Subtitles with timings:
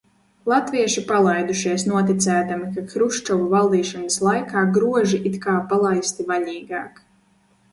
[0.51, 6.99] Latvieši palaidušies noticēdami, ka Hruščova valdīšanas laikā groži it kā palaisti vaļīgāk.